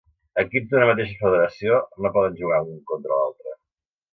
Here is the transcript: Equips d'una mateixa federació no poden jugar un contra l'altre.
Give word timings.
Equips 0.43 0.69
d'una 0.71 0.87
mateixa 0.91 1.17
federació 1.19 1.77
no 2.05 2.13
poden 2.17 2.41
jugar 2.43 2.63
un 2.71 2.81
contra 2.93 3.21
l'altre. 3.21 3.55